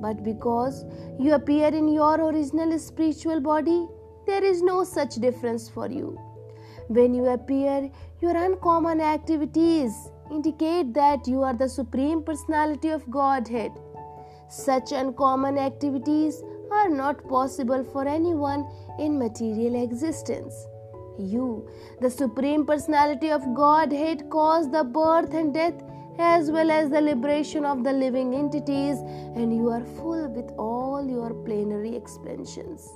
But 0.00 0.22
because 0.22 0.84
you 1.18 1.34
appear 1.34 1.68
in 1.68 1.88
your 1.88 2.14
original 2.14 2.78
spiritual 2.78 3.40
body, 3.40 3.86
there 4.28 4.44
is 4.44 4.62
no 4.62 4.84
such 4.84 5.16
difference 5.16 5.68
for 5.68 5.90
you. 5.90 6.18
When 6.88 7.14
you 7.14 7.26
appear, 7.26 7.90
your 8.20 8.36
uncommon 8.36 9.00
activities 9.00 9.92
indicate 10.30 10.92
that 10.94 11.26
you 11.26 11.42
are 11.42 11.54
the 11.54 11.68
Supreme 11.68 12.22
Personality 12.22 12.90
of 12.90 13.10
Godhead. 13.10 13.72
Such 14.50 14.92
uncommon 14.92 15.58
activities 15.58 16.42
are 16.70 16.88
not 16.88 17.26
possible 17.28 17.84
for 17.84 18.06
anyone 18.06 18.68
in 18.98 19.18
material 19.18 19.82
existence. 19.82 20.54
You, 21.18 21.68
the 22.00 22.10
Supreme 22.10 22.66
Personality 22.66 23.30
of 23.30 23.42
Godhead, 23.54 24.28
cause 24.30 24.70
the 24.70 24.84
birth 24.84 25.34
and 25.34 25.52
death 25.54 25.82
as 26.18 26.50
well 26.50 26.70
as 26.70 26.90
the 26.90 27.00
liberation 27.00 27.64
of 27.64 27.84
the 27.84 27.92
living 27.92 28.34
entities, 28.34 28.98
and 29.36 29.56
you 29.56 29.68
are 29.70 29.84
full 29.84 30.28
with 30.28 30.50
all 30.58 31.08
your 31.08 31.32
plenary 31.44 31.94
expansions. 31.96 32.90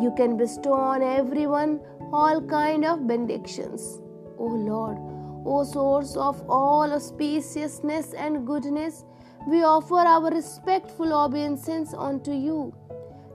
You 0.00 0.12
can 0.16 0.36
bestow 0.36 0.74
on 0.74 1.02
everyone 1.02 1.80
all 2.12 2.40
kind 2.40 2.84
of 2.84 3.06
benedictions. 3.06 4.00
O 4.38 4.46
Lord, 4.46 4.98
O 5.46 5.62
source 5.64 6.16
of 6.16 6.42
all 6.48 6.88
auspiciousness 6.88 8.14
and 8.16 8.46
goodness, 8.46 9.04
we 9.46 9.62
offer 9.62 9.96
our 9.96 10.30
respectful 10.30 11.12
obeisance 11.12 11.92
unto 11.92 12.32
you. 12.32 12.74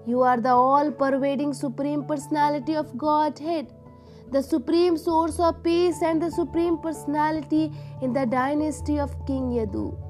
You 0.07 0.21
are 0.21 0.41
the 0.41 0.49
all 0.49 0.91
pervading 0.91 1.53
Supreme 1.53 2.03
Personality 2.03 2.75
of 2.75 2.97
Godhead, 2.97 3.71
the 4.31 4.41
Supreme 4.41 4.97
Source 4.97 5.39
of 5.39 5.63
Peace, 5.63 6.01
and 6.01 6.21
the 6.21 6.31
Supreme 6.31 6.77
Personality 6.79 7.71
in 8.01 8.13
the 8.13 8.25
dynasty 8.25 8.99
of 8.99 9.13
King 9.27 9.51
Yadu. 9.51 10.08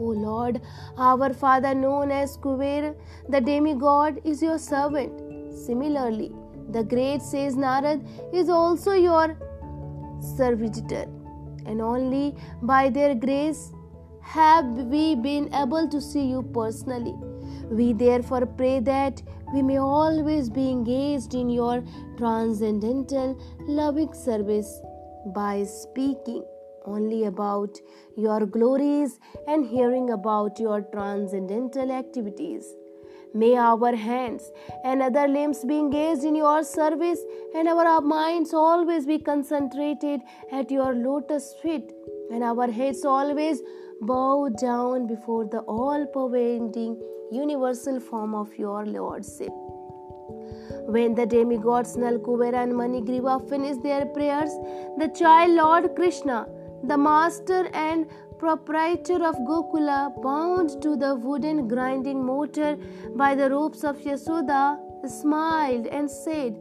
O 0.00 0.12
Lord, 0.26 0.60
our 0.96 1.32
Father, 1.34 1.74
known 1.74 2.10
as 2.10 2.36
Kuber, 2.38 2.94
the 3.28 3.40
demigod, 3.40 4.20
is 4.24 4.42
your 4.42 4.58
servant. 4.58 5.12
Similarly, 5.66 6.32
the 6.70 6.84
great 6.84 7.20
says 7.20 7.56
Narad 7.56 8.06
is 8.32 8.48
also 8.48 8.92
your 8.92 9.36
servitor, 10.36 11.04
and 11.66 11.82
only 11.82 12.34
by 12.62 12.88
their 12.88 13.14
grace 13.14 13.72
have 14.22 14.64
we 14.94 15.16
been 15.16 15.52
able 15.54 15.88
to 15.88 16.00
see 16.00 16.24
you 16.24 16.42
personally. 16.54 17.14
We 17.70 17.92
therefore 17.92 18.46
pray 18.46 18.80
that 18.80 19.22
we 19.52 19.62
may 19.62 19.78
always 19.78 20.48
be 20.48 20.70
engaged 20.70 21.34
in 21.34 21.50
your 21.50 21.82
transcendental 22.16 23.36
loving 23.66 24.14
service 24.14 24.80
by 25.34 25.64
speaking 25.64 26.44
only 26.86 27.24
about 27.24 27.78
your 28.16 28.46
glories 28.46 29.18
and 29.46 29.64
hearing 29.66 30.10
about 30.10 30.58
your 30.58 30.82
transcendental 30.92 31.90
activities. 31.90 32.64
May 33.32 33.56
our 33.56 33.94
hands 33.94 34.50
and 34.84 35.00
other 35.00 35.28
limbs 35.28 35.64
be 35.64 35.78
engaged 35.78 36.24
in 36.24 36.34
your 36.34 36.64
service 36.64 37.20
and 37.54 37.68
our 37.68 38.00
minds 38.00 38.52
always 38.52 39.06
be 39.06 39.18
concentrated 39.18 40.20
at 40.50 40.70
your 40.70 40.94
lotus 40.94 41.54
feet 41.62 41.92
and 42.32 42.42
our 42.42 42.70
heads 42.70 43.04
always 43.04 43.62
bow 44.02 44.48
down 44.48 45.06
before 45.06 45.44
the 45.44 45.60
all 45.60 46.06
pervading 46.06 47.00
universal 47.30 48.00
form 48.00 48.34
of 48.34 48.52
your 48.58 48.84
lordship. 48.84 49.52
When 50.86 51.14
the 51.14 51.26
demigods 51.26 51.96
Nal 51.96 52.18
Kubera 52.18 52.64
and 52.64 52.72
Manigriva 52.72 53.48
finished 53.48 53.82
their 53.82 54.06
prayers, 54.06 54.50
the 54.98 55.08
child 55.16 55.52
Lord 55.52 55.94
Krishna, 55.94 56.48
the 56.84 56.96
master 56.96 57.68
and 57.74 58.06
proprietor 58.38 59.22
of 59.24 59.36
Gokula, 59.46 60.14
bound 60.22 60.80
to 60.82 60.96
the 60.96 61.14
wooden 61.14 61.68
grinding 61.68 62.24
mortar 62.24 62.78
by 63.14 63.34
the 63.34 63.50
ropes 63.50 63.84
of 63.84 63.98
Yasoda, 63.98 64.78
smiled 65.08 65.86
and 65.86 66.10
said, 66.10 66.58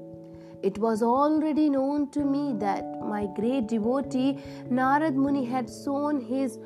It 0.62 0.78
was 0.78 1.02
already 1.02 1.70
known 1.70 2.10
to 2.12 2.26
me 2.26 2.54
that 2.60 2.84
my 3.02 3.28
great 3.36 3.68
devotee 3.68 4.40
Narad 4.70 5.16
Muni 5.16 5.46
had 5.46 5.70
sown 5.70 6.20
his 6.20 6.60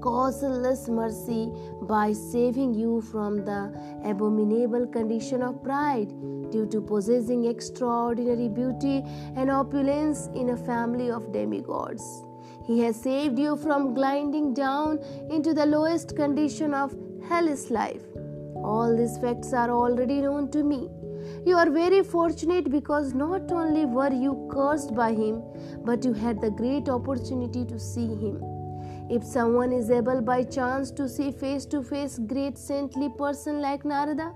causeless 0.00 0.88
mercy 0.88 1.52
by 1.82 2.12
saving 2.12 2.74
you 2.74 3.00
from 3.00 3.44
the 3.44 3.72
abominable 4.04 4.86
condition 4.86 5.42
of 5.42 5.62
pride 5.62 6.08
due 6.50 6.66
to 6.66 6.80
possessing 6.80 7.44
extraordinary 7.44 8.48
beauty 8.48 9.02
and 9.36 9.50
opulence 9.50 10.28
in 10.34 10.50
a 10.50 10.56
family 10.56 11.10
of 11.10 11.32
demigods. 11.32 12.24
He 12.66 12.80
has 12.80 13.00
saved 13.00 13.38
you 13.38 13.56
from 13.56 13.94
gliding 13.94 14.54
down 14.54 14.98
into 15.30 15.54
the 15.54 15.66
lowest 15.66 16.16
condition 16.16 16.74
of 16.74 16.94
hellish 17.28 17.70
life. 17.70 18.02
All 18.56 18.96
these 18.96 19.18
facts 19.18 19.52
are 19.52 19.70
already 19.70 20.20
known 20.20 20.50
to 20.52 20.62
me. 20.62 20.88
You 21.46 21.56
are 21.56 21.70
very 21.70 22.02
fortunate 22.02 22.70
because 22.70 23.14
not 23.14 23.50
only 23.50 23.86
were 23.86 24.12
you 24.12 24.48
cursed 24.50 24.94
by 24.94 25.12
him, 25.12 25.42
but 25.84 26.04
you 26.04 26.12
had 26.12 26.40
the 26.40 26.50
great 26.50 26.88
opportunity 26.88 27.64
to 27.64 27.78
see 27.78 28.06
him. 28.06 28.49
If 29.10 29.24
someone 29.24 29.72
is 29.72 29.90
able 29.90 30.20
by 30.20 30.44
chance 30.44 30.92
to 30.92 31.08
see 31.08 31.32
face 31.32 31.66
to 31.66 31.82
face 31.82 32.16
great 32.16 32.56
saintly 32.56 33.08
person 33.18 33.60
like 33.60 33.84
Narada, 33.84 34.32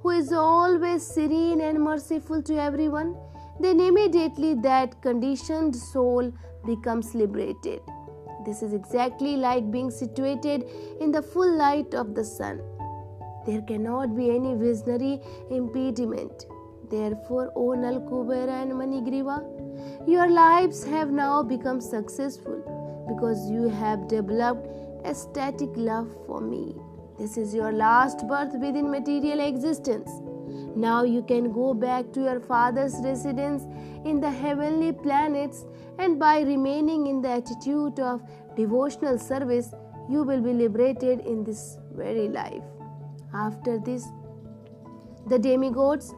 who 0.00 0.08
is 0.08 0.32
always 0.32 1.06
serene 1.06 1.60
and 1.60 1.78
merciful 1.78 2.42
to 2.44 2.56
everyone, 2.58 3.14
then 3.60 3.78
immediately 3.78 4.54
that 4.54 5.02
conditioned 5.02 5.76
soul 5.76 6.32
becomes 6.64 7.14
liberated. 7.14 7.80
This 8.46 8.62
is 8.62 8.72
exactly 8.72 9.36
like 9.36 9.70
being 9.70 9.90
situated 9.90 10.64
in 10.98 11.12
the 11.12 11.20
full 11.20 11.54
light 11.54 11.92
of 11.92 12.14
the 12.14 12.24
sun. 12.24 12.62
There 13.44 13.60
cannot 13.60 14.16
be 14.16 14.30
any 14.34 14.54
visionary 14.54 15.20
impediment. 15.50 16.46
Therefore, 16.88 17.52
O 17.54 17.74
Nal 17.74 18.00
Kubera 18.00 18.62
and 18.62 18.72
Manigriva, 18.72 20.08
your 20.08 20.30
lives 20.30 20.84
have 20.84 21.10
now 21.10 21.42
become 21.42 21.82
successful 21.82 22.75
because 23.08 23.50
you 23.50 23.68
have 23.68 24.08
developed 24.08 24.68
ecstatic 25.04 25.70
love 25.76 26.08
for 26.26 26.40
me. 26.40 26.74
This 27.18 27.36
is 27.36 27.54
your 27.54 27.72
last 27.72 28.26
birth 28.28 28.52
within 28.54 28.90
material 28.90 29.40
existence. 29.40 30.10
Now 30.76 31.04
you 31.04 31.22
can 31.22 31.52
go 31.52 31.72
back 31.72 32.12
to 32.12 32.20
your 32.20 32.40
father's 32.40 32.94
residence 33.02 33.62
in 34.04 34.20
the 34.20 34.30
heavenly 34.30 34.92
planets, 34.92 35.64
and 35.98 36.18
by 36.18 36.40
remaining 36.40 37.06
in 37.06 37.22
the 37.22 37.30
attitude 37.30 37.98
of 37.98 38.22
devotional 38.56 39.18
service, 39.18 39.72
you 40.10 40.22
will 40.22 40.40
be 40.40 40.52
liberated 40.52 41.20
in 41.20 41.42
this 41.42 41.78
very 41.92 42.28
life. 42.28 42.62
After 43.34 43.78
this, 43.78 44.06
the 45.26 45.38
demigods 45.38 46.14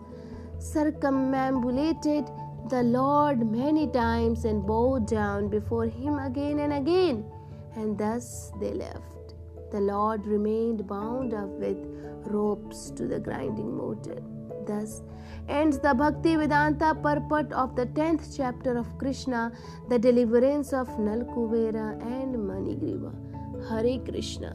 circumambulated 0.58 2.28
the 2.68 2.82
Lord 2.82 3.50
many 3.50 3.86
times 3.86 4.44
and 4.44 4.66
bowed 4.66 5.06
down 5.06 5.48
before 5.48 5.86
him 5.86 6.18
again 6.18 6.58
and 6.58 6.72
again, 6.74 7.24
and 7.74 7.96
thus 7.96 8.52
they 8.60 8.72
left. 8.74 9.34
The 9.70 9.80
Lord 9.80 10.26
remained 10.26 10.86
bound 10.86 11.32
up 11.32 11.48
with 11.48 11.78
ropes 12.26 12.90
to 12.90 13.06
the 13.06 13.18
grinding 13.18 13.74
mortar. 13.74 14.22
Thus 14.66 15.02
ends 15.48 15.78
the 15.78 15.94
Bhakti 15.94 16.36
Vedanta 16.36 16.94
purport 16.94 17.52
of 17.52 17.74
the 17.74 17.86
10th 17.86 18.36
chapter 18.36 18.76
of 18.76 18.86
Krishna, 18.98 19.50
the 19.88 19.98
deliverance 19.98 20.74
of 20.74 20.88
Nalkuvera 20.98 22.00
and 22.02 22.36
Manigriva. 22.36 23.14
Hare 23.70 23.98
Krishna. 24.00 24.52